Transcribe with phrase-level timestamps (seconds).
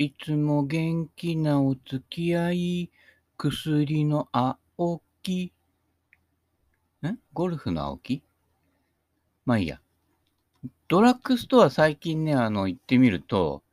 [0.00, 2.90] いつも元気なお付き合い、
[3.36, 5.52] 薬の青木。
[7.02, 7.18] ん？
[7.32, 8.22] ゴルフの青木？
[9.44, 9.80] まあいいや。
[10.86, 13.64] ドラッグストア最近ね、あの、行ってみると、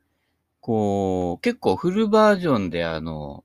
[0.60, 3.44] こう、結構フルバージョンであの、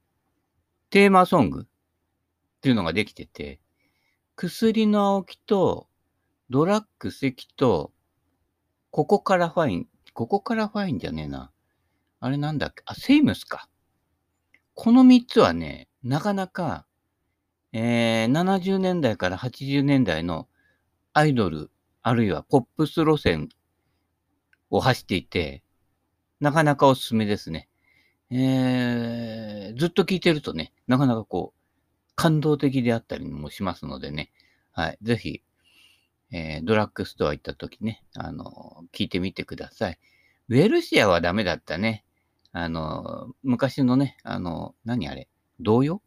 [0.90, 3.60] テーマソングっていうのができてて、
[4.36, 5.88] 薬の青木と、
[6.50, 7.92] ドラッグ関と、
[8.90, 11.51] ここからファイン、ここからファインじゃねえな。
[12.22, 12.84] あれなんだっけ？
[12.86, 13.68] あ、セイムスか。
[14.76, 16.86] この3つはね、なかなか、
[17.74, 20.48] えー、70年代から80年代の
[21.14, 21.72] アイドル、
[22.04, 23.50] あるいはポップス路線
[24.70, 25.64] を走っていて、
[26.40, 27.68] なかなかおすすめですね。
[28.30, 34.32] えー、ずっと聴いてるとね、なかなかこう、感動的であったりもしますのでね、
[34.72, 35.42] はい、ぜひ、
[36.32, 40.00] えー、ドラッグストア行った時ね、あの、聞いてみてください。
[40.50, 42.06] ウェルシアはダメだったね。
[42.54, 45.28] あの、昔のね、あの、何あれ？
[45.60, 46.02] 童謡？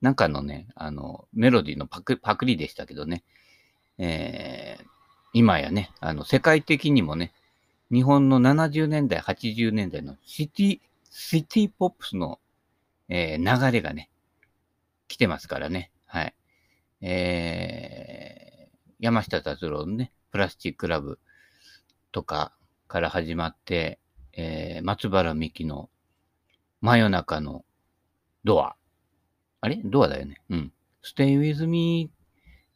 [0.00, 3.22] なんかのね、あの、メロディーのパクパクリでしたけどね、
[3.98, 4.84] えー、
[5.32, 7.32] 今やね、あの、世界的にもね、
[7.92, 12.40] 日本の70年代、80年代のシティ、シティポップスの、
[13.08, 14.10] えー、流れがね、
[15.08, 15.90] 来てますからね。
[16.06, 16.34] はい。
[17.02, 21.18] えー、山下達郎のね、プラスチックラブ
[22.12, 22.52] とか
[22.88, 23.99] から始まって、
[24.32, 25.90] えー、松原美希の
[26.80, 27.64] 真夜中の
[28.44, 28.76] ドア。
[29.60, 29.80] あれ？
[29.84, 30.40] ドアだよね。
[30.50, 30.72] うん。
[31.02, 32.10] stay with me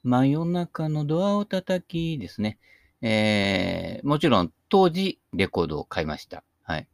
[0.02, 2.58] 真夜中のドアを叩きですね。
[3.00, 6.44] えー、もちろん当時レコードを買いました。
[6.62, 6.88] はい。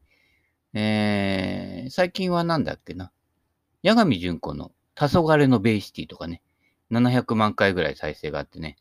[0.75, 3.11] えー、最近はなんだっけな。
[3.83, 6.43] 八神純子の黄昏のベイシティとかね。
[6.91, 8.77] 700万回ぐらい再生があってね。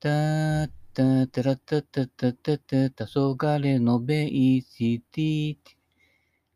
[0.00, 5.56] たーたたらたたたたたたそがれのベイシティ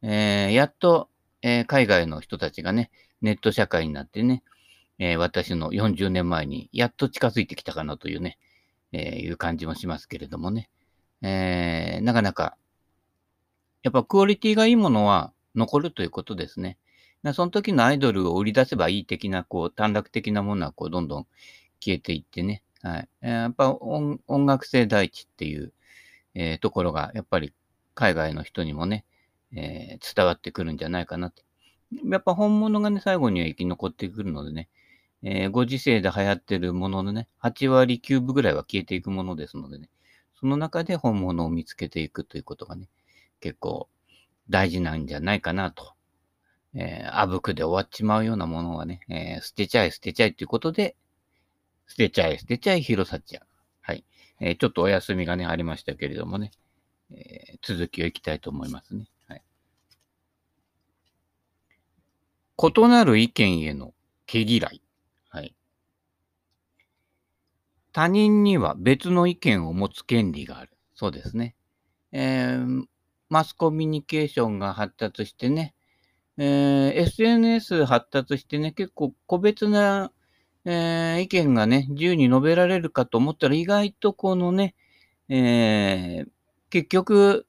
[0.02, 1.10] えー、やっと、
[1.42, 4.42] えー、海外の人たちがね、ネット社会になってね、
[4.98, 8.36] えー、私の40年前にやっと近づいてきたかなというね、
[8.90, 10.68] え、いう感じもしますけれどもね。
[11.22, 12.56] え、なかなか、
[13.84, 16.78] やっぱクオリティがいいものは残るということですね。
[17.32, 21.26] その時のアイドルを売り出せばいい的な、こう、短絡的なものは、こう、どんどん
[21.78, 22.64] 消えていってね。
[22.82, 23.08] はい。
[23.20, 25.72] やっぱ音楽性第一っていう、
[26.34, 27.52] えー、ところが、やっぱり
[27.94, 29.04] 海外の人にもね、
[29.52, 31.42] えー、伝わってくるんじゃないかなと。
[32.10, 34.68] やっぱ本物がね、最後には生き残ってくるのでね、
[35.22, 39.88] えー、ご時世で流行ってるもののね、8割9分ぐらいは消えていくものですのでね、
[40.40, 42.88] その中で本物を見つけていくということがね、
[43.40, 43.88] 結構
[44.50, 45.94] 大事なんじゃないかなと。
[46.74, 50.96] えー、あぶくで終わっちまうようなものはね、えー、捨てちゃえ捨てちゃえということで、
[51.92, 53.42] 捨てちゃえ捨てちゃえ広さちゃん。
[53.82, 54.02] はい。
[54.40, 56.50] えー、ちょっとお休みがね、ありましたけれどもね、
[57.10, 59.10] えー、続きをいきたいと思いますね。
[59.28, 59.42] はい。
[62.58, 63.92] 異なる意見への
[64.24, 64.82] 毛嫌い。
[65.28, 65.54] はい。
[67.92, 70.70] 他人には別の意見を持つ権利がある。
[70.94, 71.54] そうですね。
[72.10, 72.84] えー、
[73.28, 75.74] マスコミュニケーションが発達してね、
[76.38, 80.10] えー、SNS 発達してね、結構個別な、
[80.64, 84.74] えー、意見がね、自由に述べられるかと思ったら、意外とこのね、
[85.28, 86.28] えー、
[86.70, 87.46] 結局、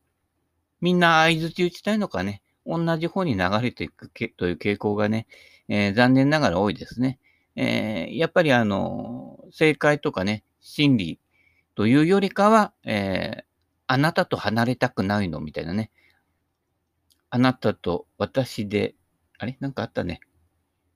[0.81, 5.28] みんな相づち打ちたいのかね、同じ方に流れていくという傾向がね、
[5.68, 7.19] えー、残念ながら多いですね。
[7.56, 11.19] え、やっぱりあの、正解とかね、真理
[11.75, 13.44] というよりかは、え、
[13.85, 15.91] あなたと離れたくないのみたいなね、
[17.30, 18.95] あなたと私で、
[19.38, 19.57] あれ？
[19.59, 20.19] なんかあったね。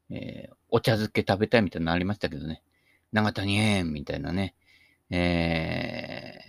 [0.10, 2.62] えー、お茶漬け食べたいみたいなのありましたけどね。
[3.12, 4.56] 長谷園みたいなね。
[5.10, 6.40] え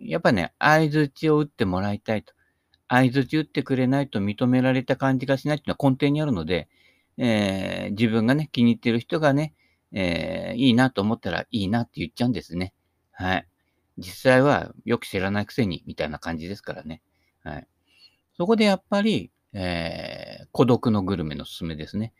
[0.00, 2.32] ー、やっぱね、合図値を打ってもらいたいと。
[2.88, 6.68] 合図値打ってくれないと認められた感じがしないっていうのは根底にあるので、
[7.18, 9.54] えー、自分がね、気に入ってる人がね、
[9.92, 12.72] えー、いいなと思ったらいいなって言っちゃうんですね。
[13.12, 13.46] はい。
[13.98, 17.02] 実際はよく知らないくせに、みたいな感じですからね。
[17.42, 17.66] はい。
[18.36, 22.12] そこでやっぱり、えー、孤独のグルメのすすめですね。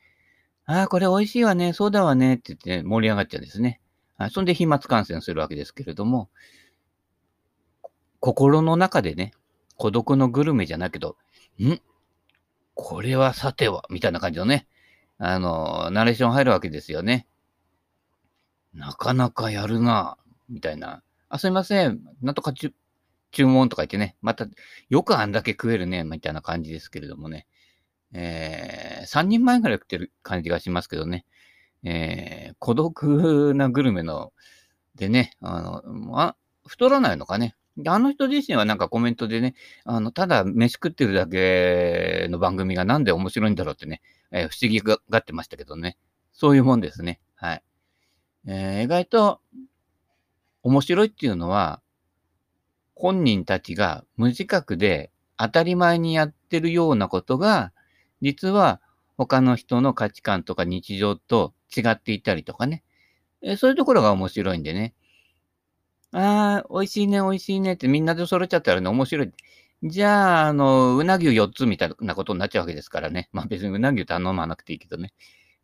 [0.66, 3.80] ああ、これ美味しいわね、そうだわね、って言って盛り上がっちゃうんですね。
[4.16, 6.28] はい、そんで飛沫感染するわけですけれども、
[8.20, 9.32] 心の中でね、
[9.76, 11.16] 孤独のグルメじゃないけど、
[11.58, 11.80] ん？
[12.74, 14.66] これはさては、みたいな感じのね、
[15.18, 17.26] あの、ナレーション入るわけですよね。
[18.74, 20.16] なかなかやるな、
[20.48, 21.02] みたいな。
[21.28, 22.00] あ、すいません。
[22.22, 22.72] なんとか注
[23.46, 24.46] 文とか言ってね、また、
[24.88, 27.46] よくあんだけ食えるね、みたいな感じですけれどもね。
[28.12, 31.24] えー、3人前ぐらい食ってる感じがしますけどね。
[31.82, 34.32] えー、孤独なグルメの、
[34.94, 36.36] でね、あの、ま、
[36.66, 37.56] 太らないのかね。
[37.86, 39.54] あの人自身はなんかコメントでね、
[39.84, 45.96] あの、ただ飯食ってるだけの番組がなんで面白いんだろうってね、えー、不思議がってましたけどね。
[46.32, 47.20] そういうもんですね。
[47.36, 47.62] はい。
[48.46, 49.40] えー、意外と
[50.62, 51.80] 面白いっていうのは、
[52.94, 57.72] 本人たちが無自覚で当たり前にやってるようなことが、
[58.22, 58.80] 実は
[59.16, 62.82] 他の人の価値観とか日常と違っていたりとかね。
[63.42, 64.94] え、そういうところが面白いんでね。
[66.12, 69.32] ああ、美味しいね、美味しいねってみんなで揃っちゃったらね、面白い。
[69.82, 73.28] じゃあ、あの、うなぎ4つみたいなことになっちゃうわけですからね。
[73.32, 75.12] まあ別にうなぎ頼まなくていいけどね。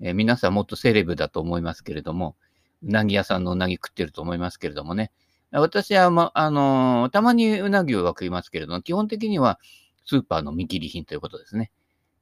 [0.00, 2.36] えー、皆さんもっとセレブだと思いますけれども、
[2.82, 5.12] うなぎ屋さんのうなぎ食ってると思いますけれどもね。
[5.52, 9.58] 私は、ま、あのー、たまにうなぎは食いますけれども、基本的には
[10.04, 11.70] スーパーの見切り品ということですね。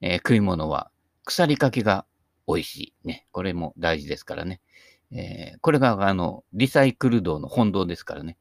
[0.01, 0.91] えー、食い物は
[1.25, 2.07] 腐りかけが
[2.47, 2.95] 美味しい。
[3.05, 3.27] ね。
[3.33, 4.61] これも大事ですからね。
[5.13, 8.37] えー、これが、あの、リサイクル道の本堂ですからね。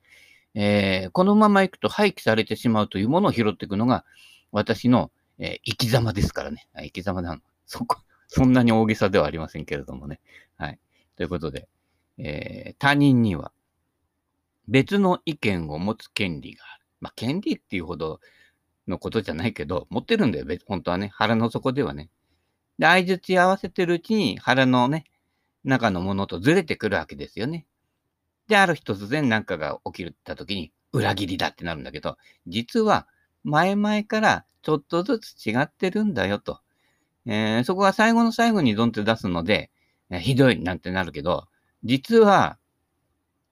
[0.55, 4.05] えー、このまま行くと廃棄されてしまうというものを拾っていくのが、
[4.51, 6.67] 私の、え、生き様ですからね。
[6.75, 7.41] 生き様なの。
[7.65, 7.97] そこ、
[8.27, 10.19] そんなに大げさではありませんけれどもね。
[10.57, 10.79] はい。
[11.15, 11.67] ということで、
[12.17, 13.51] え、他人には
[14.67, 16.85] 別の意見を持つ権利がある。
[17.01, 18.19] まあ、権利っていうほど
[18.87, 21.09] のことじゃないけど、持ってるんだよ、本当はね。
[21.13, 22.09] 腹の底ではね。
[22.79, 25.05] で、相槌合わせてるうちに腹のね、
[25.63, 27.65] 中のものとずれてくるわけですよね。
[28.47, 33.07] で、ある日突然何かが起きた時に裏切りだってなるんだけど、実は
[33.43, 36.59] 前々からちょっとずつ違ってるんだよと。
[37.25, 39.71] えー、そこが最後の最後にドンって出すので、
[40.19, 41.47] ひどいなんてなるけど、
[41.83, 42.57] 実は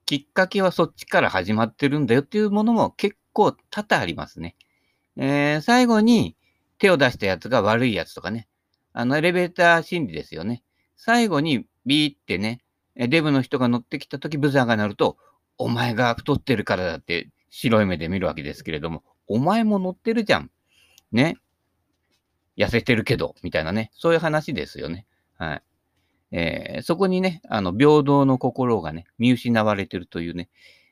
[0.06, 4.56] きっかけはそっちから始まってるんだよっていうものも結構多々ありますね。
[5.18, 6.36] えー、最後に
[6.78, 8.48] 手を出したやつが悪いやつとかね。
[8.94, 10.64] あのエレベーター心理ですよね。
[10.98, 12.62] 最後にビーってね、
[12.96, 15.18] デブの人が乗ってきたときブザーが鳴ると、
[15.58, 20.52] お前が太ってるからだって白い目で見るわけですけれども、お前も乗ってるじゃん。
[21.12, 21.38] ね。
[22.58, 23.92] 痩せてるけど、みたいなね。
[23.94, 25.06] そういう話ですよね。
[25.38, 25.64] はい。
[26.32, 30.50] えー、そこにね、あの、平等の心がね、見失われてるというね、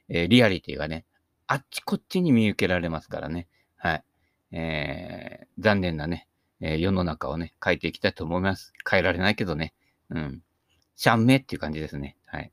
[0.09, 1.05] えー、リアリティがね、
[1.47, 3.47] あっちこっちに見受けられますからね。
[4.51, 6.27] えー、残念なね、
[6.61, 8.73] えー、世の中をね、変えていきたいと思います。
[8.89, 9.73] 変えられないけどね。
[10.09, 10.41] うん。
[10.95, 12.17] シャンメっていう感じですね。
[12.25, 12.51] はい。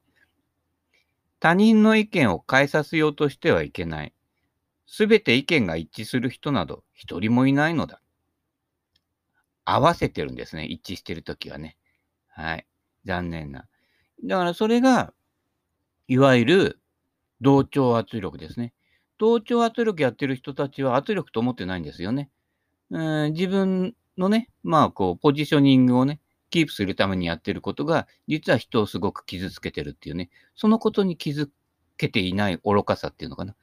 [1.41, 4.13] 他人の意見を変えさせようとしてはいけない。
[4.87, 8.01] すべて意見が一致する人など一人もいないのだ。
[9.65, 10.65] 合わせてるんですね。
[10.65, 11.77] 一致してるときはね。
[12.29, 12.67] はい。
[13.05, 13.67] 残念な。
[14.25, 15.13] だからそれが、
[16.09, 16.81] いわゆる
[17.41, 18.73] 同調圧力ですね。
[19.19, 22.31] 同調圧力やってる人たちは圧力と思ってないんですよね。
[22.91, 26.21] うん自分のね、まあこう、ポジショニングをね、
[26.51, 31.49] キープするためにやってることが、実は人をすごく傷つけてるっていうね、そのことに気づ
[31.97, 33.55] けていない愚かさっていうのかな。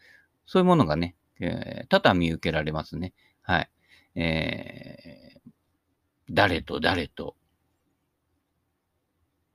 [0.46, 3.14] そういうものがね、えー、多々見受けられますね。
[3.42, 3.70] はい。
[4.16, 5.52] えー、
[6.30, 7.36] 誰と誰と、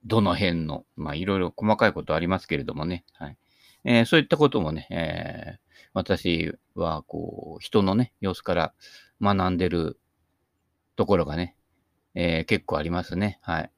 [0.05, 3.05] どの辺の、まあいろいろ細かいことありますけれどもね。
[3.13, 3.37] はい。
[3.85, 5.68] えー、そういったこともね、えー、
[5.99, 8.75] 私はこう、人のね、様子から
[9.21, 9.99] 学んでる
[10.95, 11.57] ところがね、
[12.15, 13.41] えー、結構ありますね。
[13.43, 13.71] はい。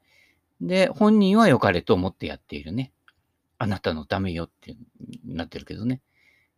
[0.60, 2.92] で、本人は良かれと思ってやっているね。
[3.58, 4.76] あなたのためよって
[5.24, 6.02] なってるけどね。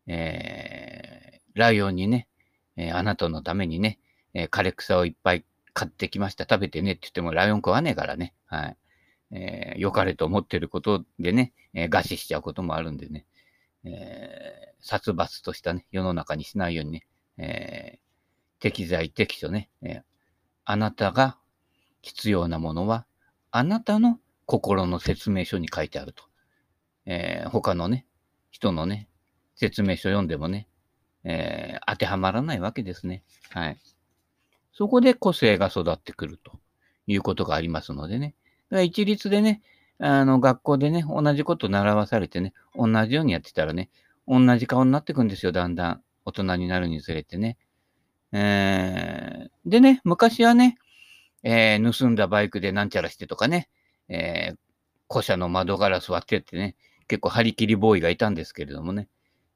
[0.08, 2.26] えー、ライオンにね、
[2.76, 4.00] えー、あなたのためにね、
[4.34, 5.44] えー、枯れ草をいっぱい
[5.74, 6.44] 買ってきました。
[6.50, 8.34] 食べてねって言ってもライオン食わねえからね。
[8.46, 8.76] はい。
[9.30, 13.26] えー、良かれと思ってることでね、えー、餓死しちゃうこともあるんでね。
[13.84, 17.06] えー、殺伐としたね、世の中にしないようにね、
[17.38, 20.02] えー、適材適所ね、えー、
[20.64, 21.38] あなたが
[22.00, 23.06] 必要なものは、
[23.50, 26.24] あなたの心の説明書に書いてあると。
[27.06, 28.06] えー、他のね、
[28.50, 29.08] 人のね、
[29.56, 30.68] 説明書読んでもね、
[31.24, 33.24] えー、当てはまらないわけですね。
[33.50, 33.78] はい。
[34.72, 36.58] そこで個性が育ってくると
[37.06, 38.34] いうことがありますのでね。
[38.70, 39.62] だから一律でね、
[40.04, 43.88] あの、学校でね、同じこと習わされてね、同じようにやってたらね、
[44.26, 46.02] 同じ顔になってくんですよ、だんだん。
[46.24, 47.56] 大人になるにつれてね。
[48.32, 50.76] えー、でね、昔はね、
[51.44, 53.68] えー、盗んだバイクでなんちゃらしてとかね、
[54.08, 54.56] えー、
[55.08, 56.74] 古車の窓ガラス割ってってね、
[57.06, 59.08] 結構張り切りボーイがいたんですけれどもね、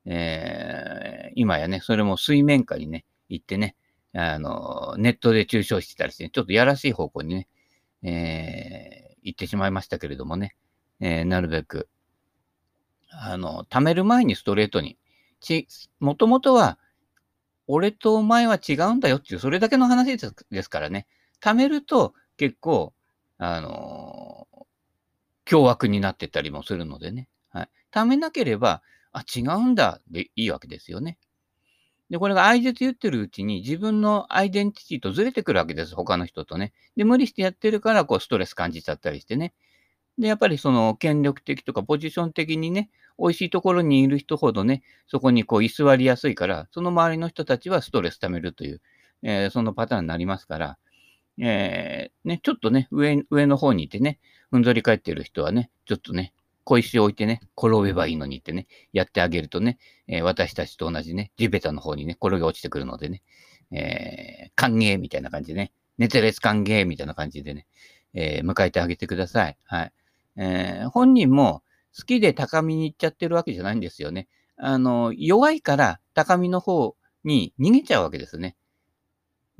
[0.05, 3.75] えー、今やね、それも水面下にね、行ってね、
[4.15, 7.49] あの、ネットで中傷してたりして、ちょっとやらしい方向にね、
[8.03, 10.57] えー、行ってしまいましたけれどもね、
[11.01, 11.89] えー、なるべく、
[13.11, 14.97] あの、貯める前にストレートに、
[15.41, 15.67] ち、
[15.99, 16.79] もともとは、
[17.67, 21.09] 俺とお前は違うんだよっていう、それだけの話ですからね。
[21.43, 22.95] 貯めると結構、
[23.39, 24.65] あのー、
[25.45, 27.29] 凶悪になってたりもするのでね。
[27.51, 27.71] はい。
[27.93, 31.19] 貯めなければ、あ、違うんだでいいわけですよね。
[32.11, 35.95] で、これが相絶言ってるうちに自分のアイデンティティとずれてくるわけです。
[35.95, 36.73] 他の人とね。
[36.97, 39.55] で、無理してやってるから、こう、ストレス感じちゃったりしてね。
[40.19, 48.81] で、やっぱりその権力的とかポジション的にね、美味しいところにいる人ほどね、そこにこう居座りやすいから、その周りの人たちはストレス溜めるという、
[49.23, 50.79] えー、そのパターンになりますから、
[51.39, 54.19] えー、ね、ちょっとね、上、上の方にいてね、
[54.51, 56.33] ふんぞり返ってる人はね、ちょっとね、
[56.67, 63.23] 小石を置いてね、転べばいいのにってね、やってあげるとね、えー、私たちと同じね、地べたの方にね、転げ落ちてくるのでね、
[63.71, 67.67] えー、歓迎みたいな感じでね、ネテレス歓迎みたいな感じでね、
[68.15, 69.57] えー、迎えてあげてください。
[69.65, 69.93] はい。
[70.39, 71.63] えー、本人も
[71.97, 74.27] 好きで高みに行っちゃってるわけじゃないんですよね。
[74.57, 78.57] あの、弱いから高みの方に逃げちゃうわけですね。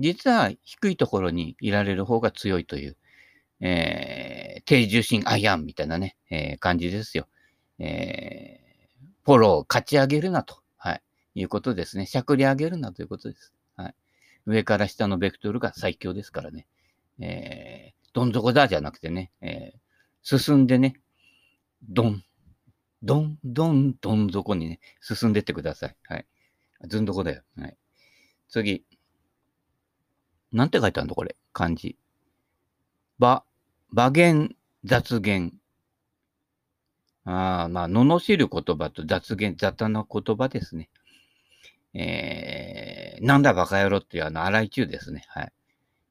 [0.01, 2.97] 実は低いところにいられる方が強いという、
[3.61, 7.29] えー、低重心アイアンみたいなね、えー、感じですよ。
[7.79, 11.03] えー、フォローを勝ち上げるなと、はい、
[11.35, 12.05] いうことですね。
[12.07, 13.55] しゃくり上げるなということです。
[13.77, 13.95] はい。
[14.45, 16.67] 上から下のベクトルが最強ですからね。
[17.21, 21.01] えー、どん底だじゃなくてね、えー、進んでね、
[21.89, 22.25] どん、
[23.03, 25.97] どん、どん、どん底にね、進んでってください。
[26.09, 26.27] はい。
[26.89, 27.43] ずんどこだよ。
[27.57, 27.77] はい。
[28.49, 28.85] 次。
[30.51, 31.37] なんて書いてあるのこれ。
[31.53, 31.97] 漢字。
[33.19, 33.45] ば、
[33.93, 34.56] 馬言、
[34.87, 35.53] 雑言。
[37.25, 40.89] ああ、まあ、罵る言葉と雑言、雑多な言葉ですね。
[41.93, 45.25] えー、なんだバカ野郎っていうあの、荒井中ですね。
[45.29, 45.53] はい。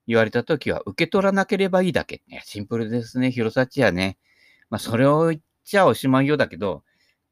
[0.08, 2.22] 言われたときは、受け取らなければいいだけ。
[2.27, 3.32] いや、シンプルですね。
[3.32, 4.17] 広さちやね。
[4.70, 6.84] まあ、それを言っちゃおしまいようだけど、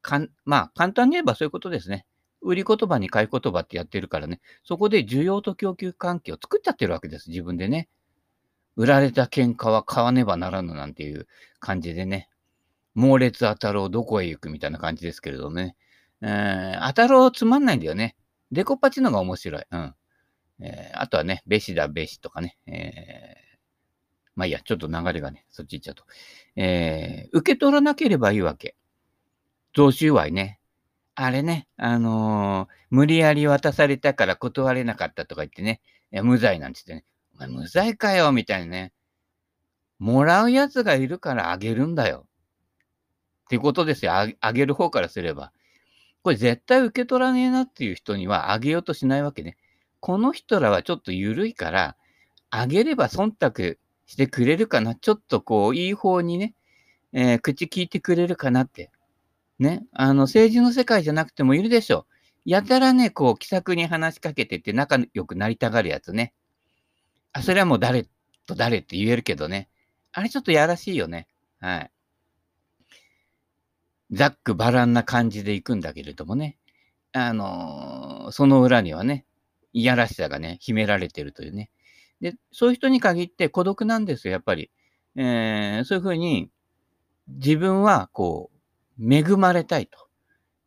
[0.02, 2.06] かん、まあ、簡単に言えばそういうことですね。
[2.42, 7.90] 売り言葉に買い言葉ってやってるからね、そこで需要と供給関係を作っちゃってるわけです、自分でね。
[8.76, 11.28] 売られた喧嘩は買わねばならぬなんていう
[11.60, 12.30] 感じでね、
[12.96, 15.76] 猛烈当たろうどこへ行くみたいな感じですけれどね。
[16.22, 18.16] えー、当たろうつまんないんだよね。
[18.52, 19.64] デコパチのが面白い。
[19.70, 19.96] うん。
[20.62, 22.58] えー、あとはね、べしだべしとかね。
[22.68, 23.58] えー、
[24.36, 26.04] まあいいや、ちょっと流れがね、そっち行っちゃうと。
[26.56, 28.76] えー、受け取らなければいいわけ。
[29.76, 30.60] 贈収賄ね。
[31.16, 35.82] あれね、あのー、無理やり渡されたから断れなかったとか言ってね、
[36.24, 38.94] 無罪なんつってね、お前無罪かよ、みたいなね。
[40.00, 42.28] もらうやつがいるからあげるんだよ。
[43.46, 44.14] っていうことですよ。
[44.14, 45.52] ああげる方からすれば。
[46.24, 49.58] これ絶対受け取らねえなっていう人にはあげようとしないわけね。
[50.00, 51.96] この人らはちょっと緩いから、
[52.50, 54.96] あげれば忖度してくれるかな。
[54.96, 56.56] ちょっとこう、いい方にね、
[57.14, 58.92] えー、口聞いてくれるかなって
[59.60, 62.06] ね、あの、政治の世界じゃなくてもいるでしょ。
[62.46, 66.34] やたらね、こう、気さくに話しかけてって仲良くなりたがるやつね。
[67.34, 68.08] あ、それはもう誰
[68.46, 69.70] と誰って言えるけどね。
[70.12, 71.28] あれちょっとやらしいよね。
[71.60, 71.92] はい。
[74.12, 76.58] ざっくばらんな感じで行くんだけれどもね。
[77.14, 79.26] あのー、その裏にはね、
[79.74, 81.72] いやらしさがね、秘められてるというね。
[82.22, 84.72] で、そういう人に限って孤独なんですよ、やっぱり。
[85.16, 86.52] えー、そういうふうに、
[87.28, 88.52] 自分はこ
[89.00, 89.98] う、恵まれたいと。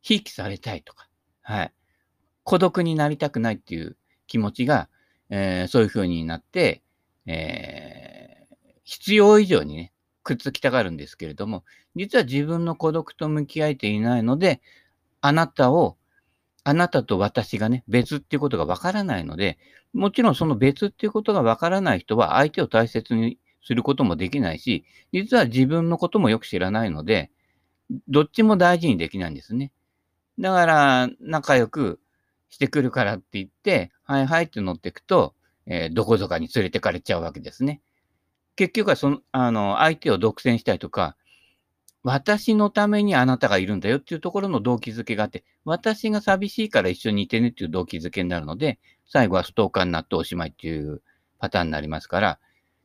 [0.00, 1.08] ひいきされたいとか。
[1.42, 1.72] はい。
[2.42, 3.96] 孤独になりたくないっていう
[4.26, 4.88] 気持ちが、
[5.30, 6.82] えー、そういう風になって、
[7.26, 9.92] えー、必要以上にね、
[10.22, 11.64] くっつきたがるんですけれども、
[11.94, 14.60] 実は自分の孤独と向き合えていないので、
[15.20, 15.96] あなたを、
[16.64, 19.58] あなたと私がね、別っていうことがわからないので、
[19.92, 27.30] もちろんその別っていうことがわからない人は相手を大切にすることもできないし、実は自分のこともよく知らないので、
[28.08, 29.72] どっちも大事にできないんですね。
[30.38, 32.00] だから、仲良く
[32.48, 35.34] してくるからって言って、はいはいって乗っていくと、
[35.66, 37.80] えー、どこぞかに連れてかれちゃうわけですね。
[38.54, 41.16] 結局はその、あの、相手を独占したいとか、
[42.02, 51.02] 私のためにあなたがいるんだよっていうところの動機づけがあって、私が寂しいから一緒にいてねっていう動機づけになるので、最後はストーカーになっておしまいっていう
[51.38, 52.38] パターンになりますから、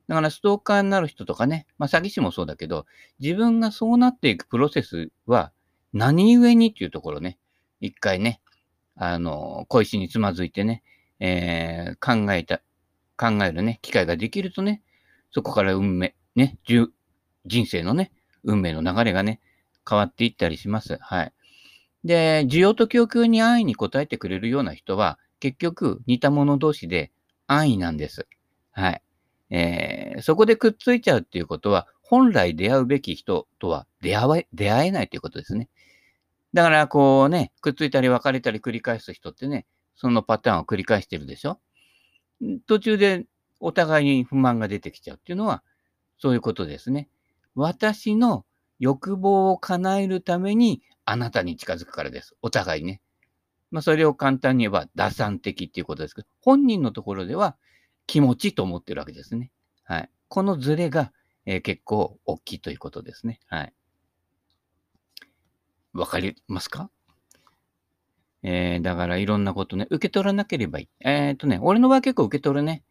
[0.08, 2.88] だからストーカーになる人とかね、まあ詐欺師もそうだけど、
[3.20, 5.52] 自分がそうなっていくプロセスは
[5.94, 7.38] 何故にっていうところね、
[7.80, 8.42] 一回ね、
[8.96, 10.84] あの、小石につまずいてね、
[11.20, 12.62] えー、考えた、
[13.18, 14.82] 考えるね、機会ができるとね、
[15.32, 18.12] そこから運命、ね、人生のね、
[18.44, 19.40] 運命の流れがね、
[19.88, 20.98] 変わっていったりします。
[21.00, 21.34] はい。
[22.04, 27.12] で、需要と供給に安易に応えてくれるような人は、結局似た者同士で
[27.48, 28.28] 安易なんです。
[28.72, 29.02] はい。
[29.50, 35.70] えー、そこでくっついちゃうっていうことは、本来出会うべき人とは出会え出会えないということですね。
[36.54, 39.66] だから、こうね、くっついたり別れたり繰り返す人ってね、
[39.96, 41.60] そのパターンを繰り返してるでしょ？
[42.66, 43.26] 途中で
[43.60, 45.64] お互いに不満が出てきちゃうっていうのは、
[46.18, 47.08] そういうことですね。
[47.56, 48.46] 私の
[48.80, 52.36] 欲望を叶えるためにあなたに近づくからです。
[52.42, 53.02] お互いね。
[53.70, 57.56] まあ、それを簡単に言えば打算的っていうことですけど、本人のところでは
[58.08, 59.52] 気持ちと思ってるわけですね。
[59.84, 60.10] はい。
[60.28, 61.14] このズレが、
[61.46, 63.40] えー、結構大きいということですね。
[63.48, 63.74] はい。
[65.94, 66.90] わかりますか？
[68.44, 70.90] えー、だからいろんなことね、受け取らなければいい。
[71.00, 72.84] えっ、とね、俺の場合結構受け取るね。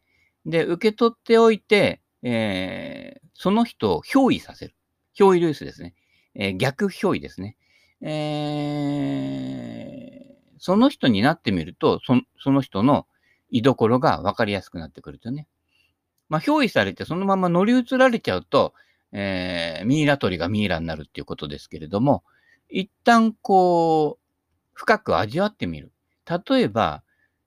[0.46, 4.74] で、受け取っておいて、えー、その人を憑依させる。
[5.18, 5.94] 憑依ルースですね。
[6.34, 7.56] えー、逆憑依ですね。
[8.00, 13.06] えー、その人になってみると、そその人の
[13.50, 15.48] 居所が分かりやすくなってくるとね。
[16.28, 18.72] まあ、憑依されてそのまま乗り移られちゃうと、
[19.10, 22.22] えー、ミイラ取りがミイラになるっていうことですけれども、
[22.70, 24.26] 一旦こう、
[24.72, 25.92] 深く味わってみる。
[26.48, 27.02] 例えば、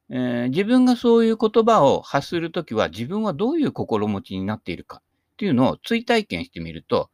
[0.10, 7.10] えー、自分がそういう言葉を発するときは自分はどういう心持ちになっているかっていうのを追体験してみると、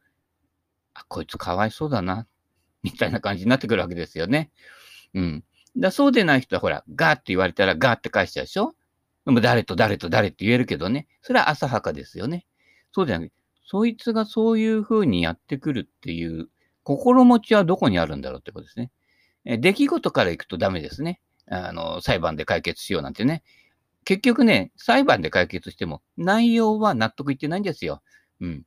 [0.92, 2.26] あ、こいつかわいそうだな、
[2.82, 4.50] みたいな感じになってくるわけですよね。
[5.14, 5.44] うん。
[5.76, 8.74] だそうでない人はほら、ガーって言われたらガーって返しちゃうでしょ
[9.24, 11.06] でも誰と誰と誰って言えるけどね。
[11.22, 12.46] それは浅はかですよね。
[12.92, 13.34] そうじゃなくて、
[13.66, 16.48] そいつがそういう風にやってくるっていう
[16.82, 18.90] 心持ちはどこにあるんだろうってことですね。
[19.44, 21.20] え出来事から行くとダメですね。
[21.48, 23.42] あの、裁判で解決しようなんてね。
[24.04, 28.02] 結局ね、裁判で解決しても内容は納得いってないんですよ。
[28.40, 28.64] うん。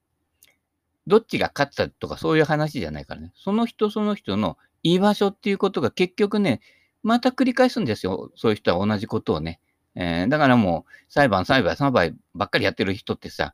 [1.07, 3.31] どっちが勝ったとかそういう話じゃないからね。
[3.35, 6.61] その人その人の居場所っていうことが結局ね、
[7.01, 8.31] また繰り返すんですよ。
[8.35, 9.59] そういう人は同じことをね。
[9.95, 13.53] えー、だからもう、裁判、裁判、裁判ばっかりやってる人ってさ、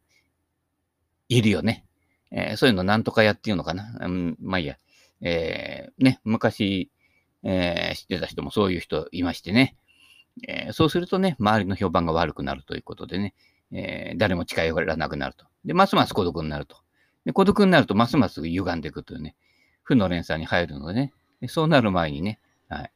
[1.27, 1.85] いるよね。
[2.31, 3.97] えー、そういうのなんとかやっていうのかな。
[4.01, 4.77] うん、まあいいや。
[5.21, 6.89] えー、ね、昔、
[7.43, 9.75] えー、知ってた人もそういう人いましてね。
[10.47, 13.33] えー、そうするとね、周りの評判が悪くなるということでね、
[13.71, 15.45] えー、誰も近寄らなくなると。
[15.65, 16.77] で、ますます孤独になると。
[17.25, 19.35] で、孤独になるとますます歪んでいくというね、
[19.83, 22.91] 負の連鎖に入るのでね、でそうなる前にね、はい。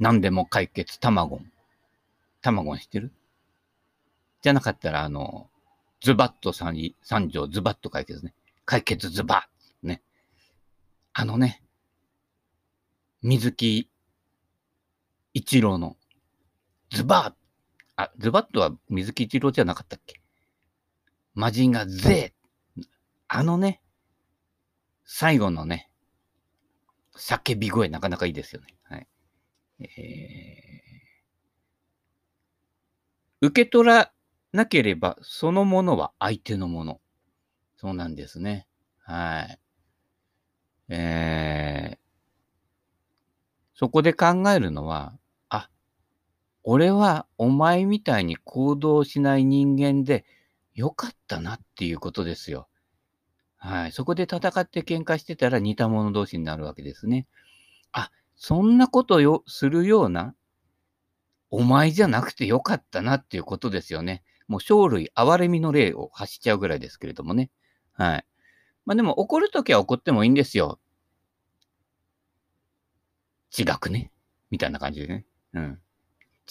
[0.00, 1.40] 何でも解決、卵。
[2.40, 3.12] 卵知ってる？
[4.40, 5.48] じゃなかったら、あの、
[6.02, 6.94] ズバッと三
[7.28, 8.34] 条、ズバッと解決ね。
[8.64, 9.48] 解決ズバ
[9.84, 10.02] ッね。
[11.12, 11.62] あのね、
[13.22, 13.88] 水木
[15.32, 15.96] 一郎の
[16.90, 17.34] ズバッ
[17.94, 20.20] あ、ズバッとは水木一郎じゃなかったっけ？
[21.34, 22.82] 魔人がゼー
[23.28, 23.80] あのね、
[25.04, 25.88] 最後のね、
[27.16, 28.74] 叫び声なかなかいいですよね。
[28.82, 29.06] はい。
[29.78, 34.12] えー、受け取ら
[34.52, 37.00] なければ、そのものは相手のもの。
[37.76, 38.66] そうなんですね。
[38.98, 39.58] はい。
[40.88, 41.98] えー、
[43.74, 45.70] そこで考えるのは、あ、
[46.62, 50.24] 俺はお前みたいに行動しない人間で
[50.74, 52.68] よかったなっていうことですよ。
[53.56, 53.92] はい。
[53.92, 57.26] そこで戦って喧嘩してたら似た者同士になるわけですね。
[57.92, 60.34] あ、そんなことをするような、
[61.50, 64.22] お前じゃなくてよかったなっていうことですよね。
[64.52, 67.50] もう生類憐れみの例を発しちゃうぐらいですけれどもね。
[67.94, 68.26] はい。
[68.84, 70.78] まあでも怒るときは怒ってもいいんですよ。
[73.58, 74.12] 違くね
[74.50, 75.24] みたいな感じでね。
[75.54, 75.80] うん。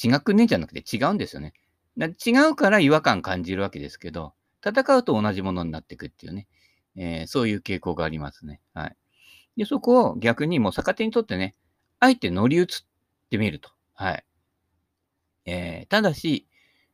[0.03, 1.53] 違くねじゃなくて違うんですよね。
[1.95, 4.33] だ違うから違和感感じるわけですけど、
[4.65, 6.47] 戦うと同じものになっていくっていうね。
[6.95, 8.61] えー、そういう傾向がありますね。
[8.73, 8.97] はい。
[9.57, 11.53] で、そこを逆にもう逆手にとってね、
[11.99, 12.65] あえて乗り移っ
[13.29, 13.69] てみると。
[13.93, 14.25] はい。
[15.45, 16.47] えー、ただし、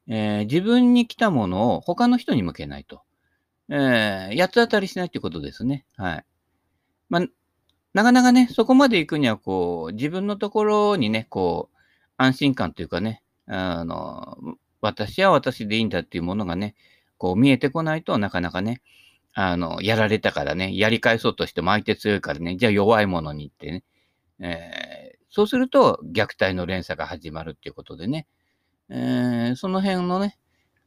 [0.07, 3.01] えー、自分に来たものを他の人に向けないと。
[3.69, 5.85] えー、八つ当たりしないってことですね。
[5.97, 6.25] はい。
[7.09, 7.21] まあ、
[7.93, 11.77] なかなかね、そこまで行くには、こう、自分のところにね、こう、
[12.17, 14.37] 安心感というかね、あの、
[14.81, 16.75] 私は私でいいんだっていうものがね、
[17.17, 18.81] こう見えてこないとなかなかね、
[19.33, 23.83] あの、やられたからね、やり返そうとしても相手強いからね、じゃあ弱いものにってね、
[24.39, 28.27] えー、そうすると虐待の連鎖が始まるっていうことでね、
[28.89, 30.37] えー、その辺のね、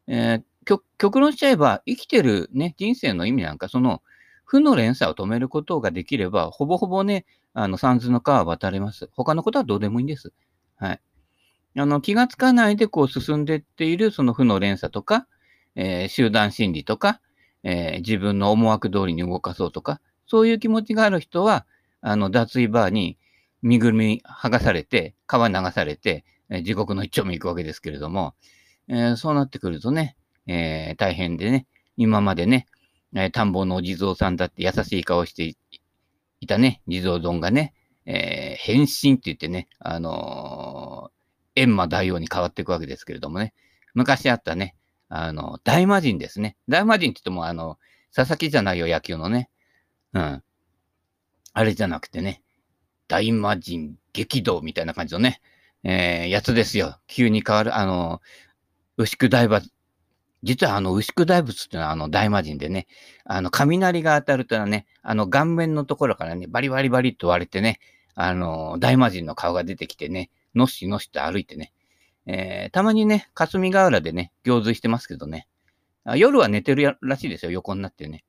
[0.07, 4.03] えー、極論しちゃえば、生きてるね、人生の意味なんか、その、
[4.45, 9.09] 負の連鎖を止めることができれば、ほぼほぼね、あの、三途の川は渡れます。
[9.13, 10.33] 他のことはどうでもいいんです。
[10.77, 11.01] はい。
[11.77, 15.27] あの、気がつかないでこう進んでっているその負の連鎖とか、
[15.77, 17.21] えー、集団心理とか、
[17.63, 21.67] えー、自分の思惑通りに動かそうとか、そういう気持ちがある人は、
[22.01, 23.19] あの、脱衣バーに
[23.63, 28.35] 身ぐるみ剥がされて、川流されて、え地獄の一丁目行くわけですけれども、
[28.89, 32.67] え、そうなってくるとね、え、大変でね、今までね、
[33.15, 35.55] え、田んぼのお地蔵さんだって優しい顔して
[36.41, 41.11] いたね、地蔵丼がね、え変身って言ってね、あの
[41.55, 43.55] 閻魔大王に変わっていくわけですけれどもね、
[43.95, 44.75] 昔あったね、
[45.09, 46.57] あの、大魔神ですね。
[46.69, 47.79] 大魔神って言っても、あの、
[48.15, 49.51] 佐々木じゃないよ、野球のね。
[50.15, 50.43] うん。
[51.53, 52.43] あれじゃなくてね、
[53.09, 55.41] 大魔神激動みたいな感じのね、
[55.85, 56.99] えー、やつですよ。
[57.07, 58.21] 急に変わる、あの、
[58.97, 59.71] 牛久大仏、
[60.43, 62.87] 実はあの牛久大仏っていうのはあの大魔神でね、
[63.25, 67.79] あの雷が当たるとね、あの顔面のところからね、バリバリバリと割れてね、
[68.15, 71.73] あの大魔神の顔が出てきてね、のっしのっしと歩いてね、
[72.27, 75.47] えー、たまにね、霞ヶ浦でね、行水してますけどね、
[76.17, 78.25] 夜は寝てるらしいですよ、横になってね。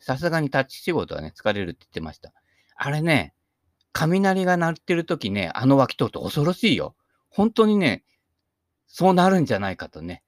[0.00, 2.32] さすがに立ち仕事はね、疲れるって言ってました。
[2.76, 3.34] あれね、
[3.92, 6.94] 雷が鳴ってる時ね、あの脇通って恐ろしいよ。
[7.28, 8.04] 本当にね、
[8.86, 10.22] そうなるんじゃないかとね、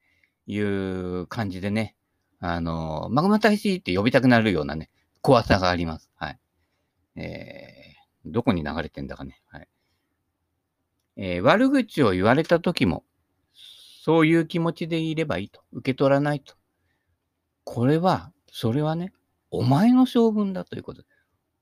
[0.47, 1.95] いう感じでね、
[2.39, 4.89] あの、マグマ大使って呼びたくなるようなね、
[5.21, 6.11] 怖さがあります。
[6.15, 6.39] はい。
[7.15, 9.41] えー、どこに流れてんだかね。
[9.47, 9.67] はい。
[11.15, 13.03] えー、悪口を言われた時も、
[14.03, 15.61] そういう気持ちでいればいいと。
[15.71, 16.55] 受け取らないと。
[17.63, 19.13] これは、それはね、
[19.49, 21.03] お前の性分だということ。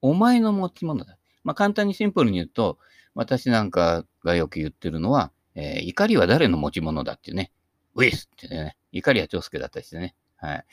[0.02, 1.18] お前の持ち物だ。
[1.44, 2.78] まあ、簡単にシンプルに言うと、
[3.14, 7.52] 私なんかがよく言ってるのは、えー、怒りは誰の持ち物だっていうね、
[7.96, 10.16] ウィスってね、怒りは長介だったりしてね。
[10.38, 10.66] はい。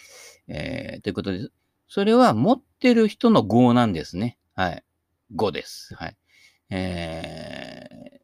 [0.49, 1.49] えー、ということで、
[1.89, 4.39] それは持ってる人の業なんですね。
[4.55, 4.85] はい。
[5.35, 5.95] 語です。
[5.95, 6.17] はい。
[6.71, 8.21] え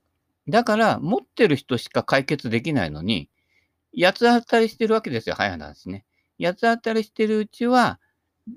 [0.48, 3.30] ー、だから、持ってる人しか解決できないのに、
[3.98, 5.34] 八つ当たりしてるわけですよ。
[5.34, 6.04] 早い話ね。
[6.40, 8.00] 八つ当たりしてるうちは、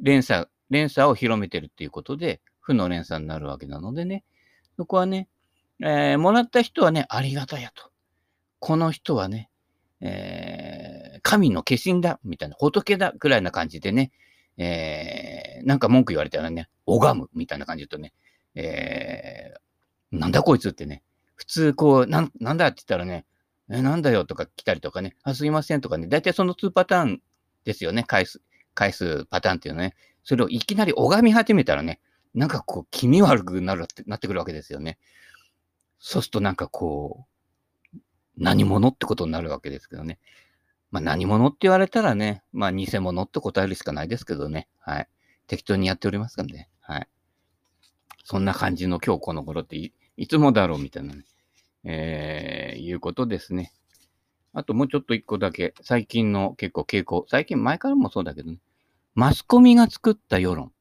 [0.02, 4.24] 連鎖、連鎖を広めてるっていうことで、負の連鎖になるわけなのでね。
[4.76, 5.30] そこはね、
[5.82, 7.92] えー、もらった人はね、ありがたやと。
[8.60, 9.50] この人はね、
[10.02, 14.12] えー、神の化身だ、みたいな、仏だ、くらいな感じでね、
[14.58, 18.14] えー、なんか文句言われたらね、拝む、みたいな感じとね、
[18.56, 21.04] えー、なんだこいつってね、
[21.36, 23.26] 普通こう、なん、なんだって言ったらね、
[23.70, 27.22] え、なんだよとか来たりとかね、あ、すいませんとかね、大体その2パターン
[27.64, 28.42] ですよね、返す、
[28.74, 29.96] 返すパターンっていうのね。
[30.24, 32.02] それをいきなり拝み始めたらね、
[32.38, 35.00] なんかこう、気味悪くなるってなってくるわけですよね。
[35.98, 37.26] そうするとなんかこ
[37.96, 37.98] う、
[38.38, 40.20] 何者ってことになるわけですけどね。
[40.92, 44.68] まあ何者って言われたらね、まあ偽物って答えるしかないですけどね。
[44.80, 45.08] はい。
[45.48, 46.70] 適当にやっておりますからね。
[46.80, 47.08] はい。
[48.24, 51.26] そんな感じの今日この頃っていいつもだろうみたいなね。
[51.86, 53.74] えー、いうことですね。
[54.54, 58.60] あともうちょっと一個だけ、最近の結構傾向、最近前からもそうだけどね。
[59.16, 60.72] マスコミが作った世論。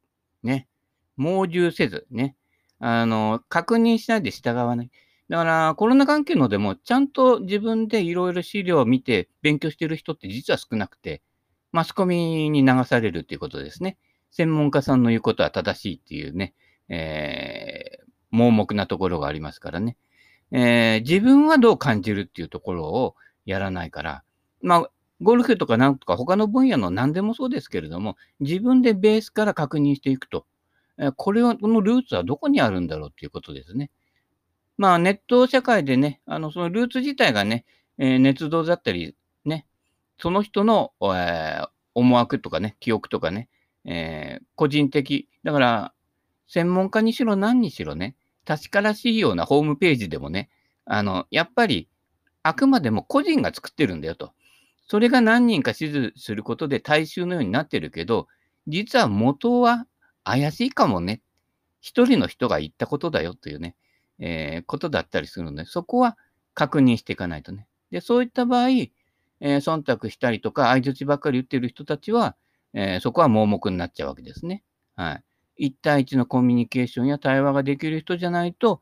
[0.42, 0.68] ね。
[1.16, 2.36] 猛獣せず、ね。
[2.78, 4.90] あの、確認しないで従わない。
[5.28, 11.22] だから、コロナ関係のでも、ちゃんと自分でいろいろ資料を見て勉強してる人って実は少なくて、
[11.72, 13.98] マスコミに流されるっていうことですね。
[14.30, 16.54] 専門家さんの言うことは正しいっていうね、
[16.88, 19.96] えー、盲目なところがありますからね。
[20.52, 24.22] えー、自分はどう感じるっていうところをやらないから、
[24.62, 24.90] まあ、
[25.22, 30.46] ゴルフとかなんとか他の分野の何でもそうですけれども、自分でベースから確認していくと。
[31.16, 33.90] これは、このルーツはどこにあるんだろうっていうことですね。
[34.78, 37.64] まあ、ネット社会でね、あの、そのルーツ自体がね、
[37.98, 39.66] えー、熱動だったり、ね、
[40.18, 43.48] その人の、えー、思惑とかね、記憶とかね、
[43.84, 45.28] えー、個人的。
[45.44, 45.92] だから、
[46.48, 50.50] 専門家にしろ何にしろね、確からしいようなホームページでもね、
[50.84, 51.88] あの、やっぱり、
[52.42, 54.32] あくまでも個人が作ってるんだよと。
[54.88, 58.28] それが何人か指示することで大衆のようになってるけど、
[58.68, 59.86] 実は元は
[60.26, 61.22] 怪しいかもね。
[61.80, 63.76] 一人の人が言ったことだよというね。
[64.18, 66.18] えー、ことだったりするので、そこは
[66.52, 67.68] 確認していかないとね。
[67.92, 72.34] で、そういった場合、えー、忖度したりとか、相槌ばっかり言ってる人たちは、
[72.74, 74.64] えー、そこは盲目になっちゃうわけですね。
[74.96, 75.66] はい。
[75.68, 78.80] 一対一のコミュニケーションや対話ができる人じゃないと、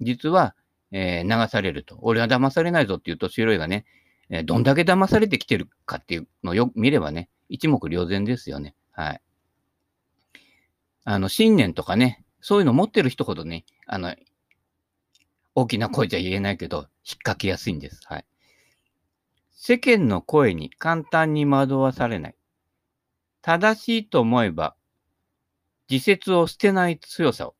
[0.00, 0.54] 実は、
[0.92, 1.98] えー、流されると。
[2.02, 3.84] 俺は騙されないぞっていうと、白いがね、
[4.30, 8.74] え、どんだけ騙されてきてるかっていうのをよく見ればね、一目瞭然ですよね。
[8.92, 9.20] はい。
[11.10, 14.14] あの、信念とかね、そういうの持ってる人ほどね、あの、
[15.54, 16.86] 大きな声じゃ言えないけど、引っ
[17.24, 18.02] 掛けやすいんです。
[18.04, 18.26] はい。
[19.50, 22.34] 世間の声に簡単に惑わされない。
[23.40, 24.76] 正しいと思えば、
[25.88, 27.54] 自説を捨てない強さを。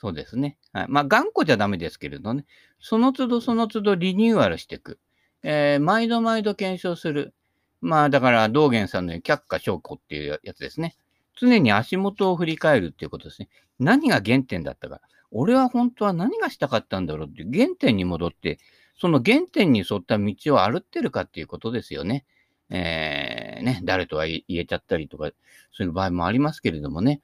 [0.00, 0.56] そうですね。
[0.72, 0.86] はい。
[0.88, 2.46] まあ、頑固じゃダメですけれどね。
[2.80, 4.98] その都度その都度リニューアルしていく。
[5.42, 7.34] えー、毎度毎度検証する。
[7.82, 10.96] まあ、だから、道元さんの却下証拠っていうやつですね。
[11.40, 13.48] 常に足元を振り返るっていうことですね。
[13.78, 15.00] 何が原点だったか。
[15.30, 18.58] 俺は本当は何がしたかったんだろうって原点に戻って、
[18.98, 22.24] その原点に沿った道を歩ってるかっていうことですよね。
[22.70, 25.30] えー、ね、誰とは言えちゃったりとか、
[25.72, 27.20] そういう場合もありますけれどもね。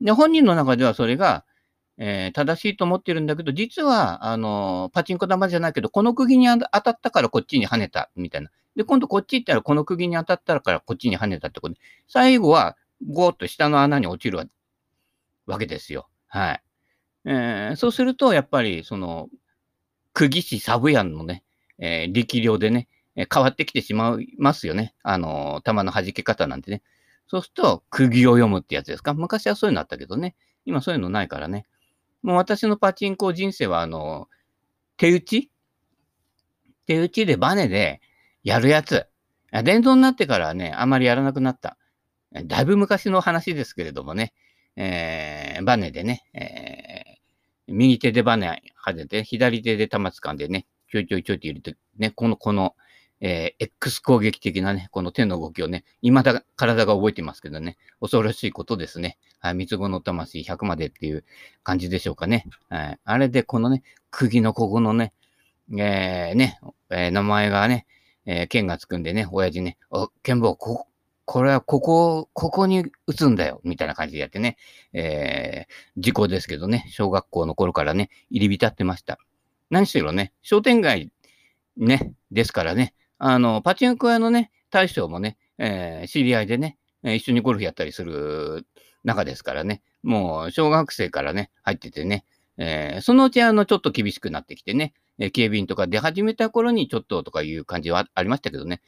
[0.00, 1.44] で、本人の中ではそれが、
[1.96, 8.50] えー、正しいと思ってるんだけど、実は、あの、パチンコ玉じゃないけど、この釘に当たったからこっちに跳ねた、みたいな。
[8.76, 14.50] で、今度こっち行ったらこの釘に当たったからこっちに跳ねたってことで、最後は、ゴーッと下の穴に落ちる
[15.46, 16.08] わけですよ。
[16.26, 16.62] はい。
[17.24, 19.28] えー、そうすると、やっぱり、その、
[20.12, 21.44] 釘師サブヤンのね、
[21.78, 24.94] えー、力量でね、え変わってきてしまいますよね。
[25.02, 26.82] あの、弾の弾け方なんてね。
[27.26, 29.14] そうすると、釘を読むってやつですか？
[29.14, 30.34] 昔はそういうのあったけどね。
[30.64, 31.66] 今そういうのないからね。
[32.22, 34.28] もう私のパチンコ人生は、あの、
[34.96, 35.50] 手打ち？
[36.86, 38.00] 手打ちでバネで
[38.44, 39.06] やるやつ。
[39.64, 41.77] 電動になってからね、あまりやらなくなった。
[42.32, 44.32] だいぶ昔の話ですけれどもね、
[44.76, 52.74] えー、バネでね、えー、右手でバネはねて、左手で玉掴んでね、ちょいちょいちょいって入れて、ね、この、この、
[53.20, 59.18] えー、X 攻撃的なね、この手の動きをね、未だ体が覚えてますけどね、恐ろしいことですね。
[59.40, 61.24] はい、三つ子の魂100までっていう
[61.62, 62.44] 感じでしょうかね。
[62.68, 65.12] はい、あれでこのね、釘のここのね、
[65.72, 66.60] えー、ね、
[66.90, 67.86] えー、名前がね、
[68.24, 70.86] えー、剣がつくんでね、親父ね、お、剣棒、こ、
[71.28, 74.56] これはここ、ここに打つんだよ、みたいな感じでやってね、
[74.94, 79.18] えー、時効ですけどね、小学校の頃からね、入り浸ってました。
[79.68, 81.12] 何しろね、商店街
[81.76, 88.66] ね、ですからね、あの、パチンコ屋のね、大将もね、えー、知り合いでね、一緒にゴルフやったりする
[89.04, 92.24] 中ですからね、もう小学生からね、入っててね、
[92.56, 98.80] えー、そのうちあの、ちょっと厳しくなってきてね、え警備員とか出始めた頃にちょっととかいう感じはありましたけどね。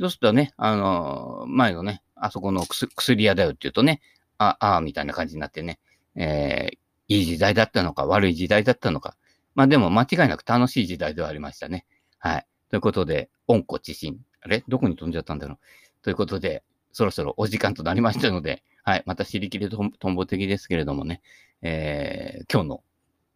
[0.00, 4.00] そうするとね、あのー、前のね、あそこの薬屋だよって言うとね、
[4.38, 5.78] あ、ああ、みたいな感じになってね、
[6.16, 9.16] えー、いい時代だったのか、悪い時代だったのか。
[9.54, 11.84] まあでも間違いなく楽しい時代ではありましたね。
[12.18, 12.46] はい。
[12.70, 14.18] ということで、温故知新。
[14.40, 14.64] あれ？
[14.68, 15.58] どこに飛んじゃったんだろう
[16.02, 19.02] ということで、そろそろお時間となりましたので、はい。
[19.04, 21.20] また知りきりとんぼ的ですけれどもね、
[21.60, 22.84] えー、今日の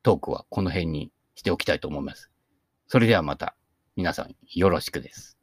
[0.02, 2.30] トークはこの辺にしておきたいと思います。
[2.88, 3.54] それではまた
[3.96, 5.33] 皆さんよろしくです。